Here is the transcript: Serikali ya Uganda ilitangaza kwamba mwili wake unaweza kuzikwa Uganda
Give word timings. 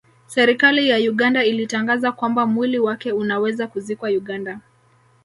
Serikali 0.25 0.89
ya 0.89 0.97
Uganda 1.11 1.43
ilitangaza 1.45 2.11
kwamba 2.11 2.45
mwili 2.45 2.79
wake 2.79 3.11
unaweza 3.11 3.67
kuzikwa 3.67 4.09
Uganda 4.09 4.59